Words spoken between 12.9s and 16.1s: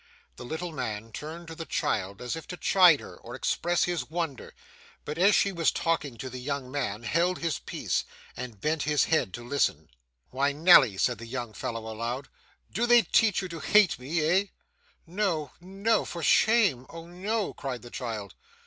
teach you to hate me, eh?' 'No, no.